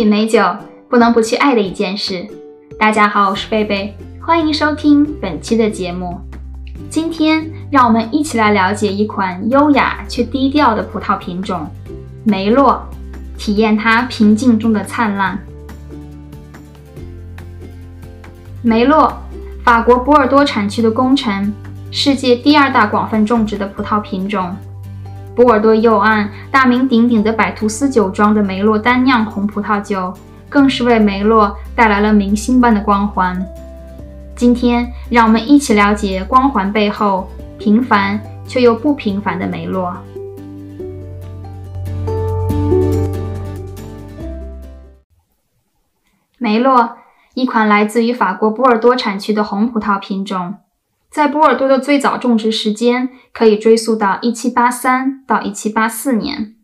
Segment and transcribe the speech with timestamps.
[0.00, 0.42] 品美酒
[0.88, 2.26] 不能不去爱的一件事。
[2.78, 6.18] 大家好，我是贝贝，欢迎收听本期的节目。
[6.88, 11.68] 今天让我们一起来了解一款优雅却低调的葡萄品种——
[12.24, 12.82] 梅洛，
[13.36, 15.38] 体验它平静中的灿烂。
[18.62, 19.12] 梅洛，
[19.62, 21.52] 法国波尔多产区的功臣，
[21.90, 24.56] 世界第二大广泛种植的葡萄品种。
[25.40, 30.12] 波尔多右岸大名鼎鼎的百图斯酒庄的梅洛单酿红葡萄酒，
[30.50, 33.42] 更是为梅洛带来了明星般的光环。
[34.36, 37.26] 今天，让我们一起了解光环背后
[37.58, 39.96] 平凡却又不平凡的梅洛。
[46.36, 46.98] 梅洛，
[47.32, 50.56] 一款来自于法国波尔多产区的红葡萄品种。
[51.10, 56.54] 在波尔多的最早种植时间可以追溯到1783到1784年。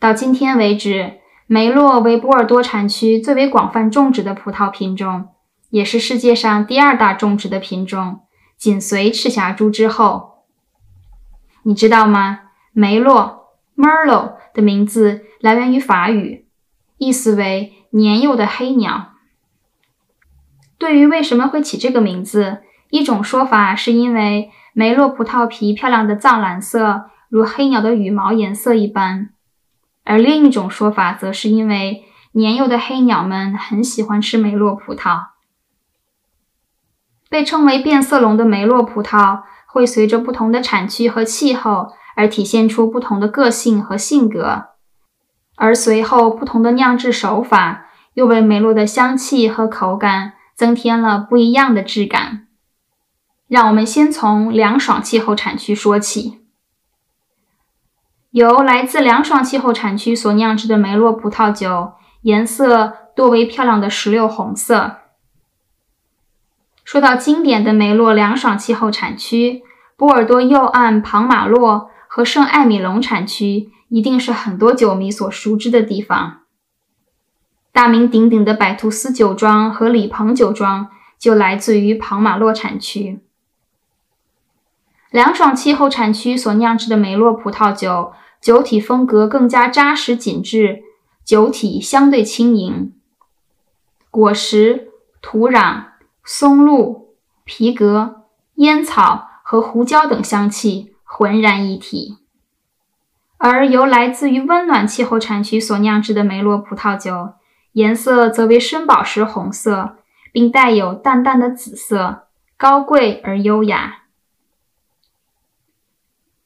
[0.00, 5.28] 到今天为止，梅洛为波尔多产区最为广泛种植的葡萄品种，
[5.70, 8.22] 也是世界上第二大种植的品种，
[8.58, 10.44] 紧随赤霞珠之后。
[11.62, 12.40] 你知道吗？
[12.72, 16.48] 梅洛 （Merlot） 的名字来源于法语，
[16.98, 19.13] 意思为年幼的黑鸟。
[20.78, 22.58] 对于为什么会起这个名字，
[22.90, 29.28] 一种说法是因为梅洛葡萄皮漂亮的藏蓝色，如黑鸟的羽毛颜色一般；
[30.04, 35.26] 而另一种说法则是因为年幼的黑鸟们很喜欢吃梅洛葡萄。
[37.30, 44.66] 被称为变色龙的梅洛葡萄会随着不同的产区和气候而体现出不同的个性和性格，
[45.56, 50.34] 而随后不同的酿制手法又为梅洛的香气和口感。
[50.54, 52.46] 增添了不一样的质感。
[53.46, 56.40] 让我们先从凉爽气候产区说起。
[58.30, 64.96] 由来自凉爽气候产区所酿制的梅洛葡萄酒，颜色多为漂亮的石榴红色。
[66.82, 69.62] 说到经典的梅洛凉爽气候产区，
[69.96, 76.43] 波尔多右岸庞马洛和圣艾米隆产区，一定是很多酒迷所熟知的地方。
[77.74, 83.18] 大名鼎鼎的百图斯酒庄和里彭酒庄就来自于庞马洛产区。
[85.10, 90.84] 凉爽气候产区所酿制的梅洛葡萄酒，酒体风格更加扎实紧致，
[91.24, 92.92] 酒体相对轻盈，
[94.08, 95.86] 果实、土壤、
[96.22, 98.22] 松露、皮革、
[98.54, 102.18] 烟草和胡椒等香气浑然一体。
[103.38, 107.32] 而由来自于温暖气候产区所酿制的梅洛葡萄酒。
[107.74, 109.98] 颜色则为深宝石红色，
[110.32, 114.04] 并带有淡淡的紫色，高贵而优雅。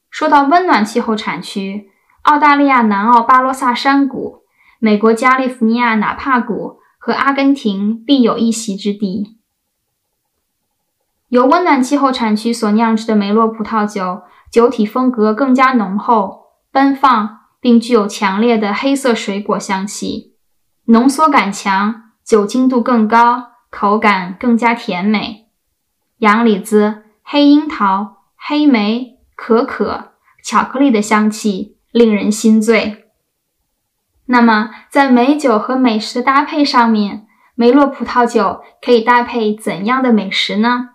[0.09, 1.91] 说到温暖气候产区，
[2.23, 4.43] 澳大利亚南澳巴罗萨山谷、
[4.79, 9.37] 美国加利福尼亚纳帕谷和阿根廷必有一席之地。
[11.27, 20.28] 由温暖气候产区所酿制的梅洛葡萄酒，酒体风格更加浓厚、奔放，并具有强烈的黑色水果香气。
[20.91, 25.45] 浓缩感强，酒精度更高，口感更加甜美。
[26.17, 30.13] 洋李子、黑樱桃、黑莓、可可、
[30.43, 33.05] 巧克力的香气令人心醉。
[34.25, 40.89] 那么，在美酒和美食的搭配上面，梅洛葡萄酒可以搭配怎样的美食呢？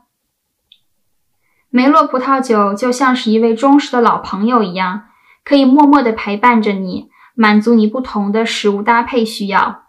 [1.71, 5.05] 梅洛葡萄酒就像是一位忠实的老朋友一样，
[5.45, 9.84] 可以默默地陪伴着你，满足你不同的食物搭配需要。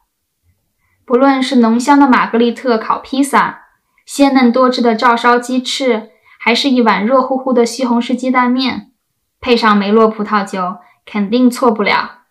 [1.05, 3.66] 不论是浓香的玛格丽特烤披萨、
[4.05, 8.91] 鲜嫩多汁的照烧鸡翅，还是一碗热乎乎的西红柿鸡蛋面，
[9.39, 12.21] 配上梅洛葡萄酒，肯定错不了。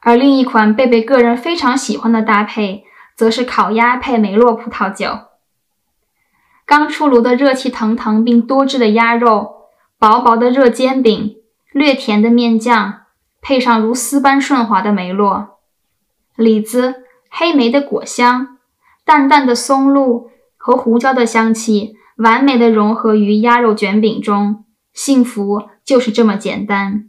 [0.00, 2.84] 而另一款贝贝个人非常喜欢的搭配，
[3.16, 5.18] 则是烤鸭配梅洛葡萄酒。
[6.64, 11.36] 刚出炉的热气腾腾并多汁的鸭肉，薄薄的热煎饼，
[11.72, 13.02] 略甜的面酱，
[13.40, 15.51] 配上如丝般顺滑的梅洛。
[16.36, 16.94] 李子、
[17.30, 18.56] 黑莓的果香，
[19.04, 24.64] 淡淡的松露和胡椒的香气，完美的融合于鸭肉卷饼中。
[24.94, 27.08] 幸福就是这么简单。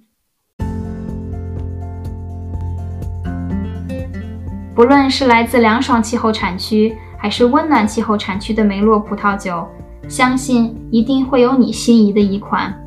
[4.75, 9.65] 不论是来自凉爽气候产区，还是温暖气候产区的梅洛葡萄酒，
[10.09, 12.77] 相信一定会有你心仪的一款。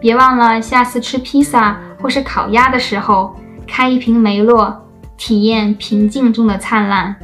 [0.00, 3.36] 别忘了下次吃披萨或是烤鸭的时候，
[3.66, 4.85] 开一瓶梅洛。
[5.16, 7.14] 体验平静中的灿烂。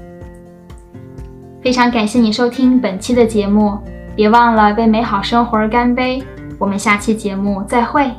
[1.63, 3.79] 非常感谢你收听本期的节目，
[4.17, 6.23] 别忘了为美好生活而干杯。
[6.59, 8.11] 我们下期节目再会。